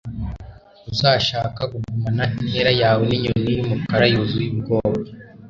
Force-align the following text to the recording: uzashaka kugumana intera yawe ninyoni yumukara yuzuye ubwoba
uzashaka 0.91 1.61
kugumana 1.71 2.23
intera 2.39 2.71
yawe 2.81 3.01
ninyoni 3.09 3.51
yumukara 3.57 4.05
yuzuye 4.13 4.47
ubwoba 4.55 4.99